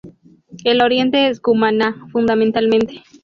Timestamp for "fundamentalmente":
2.11-3.03